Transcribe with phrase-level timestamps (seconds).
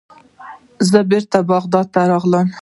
[0.89, 2.47] زه بیرته بغداد ته راغلم.